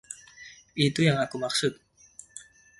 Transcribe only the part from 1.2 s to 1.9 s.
aku maksud!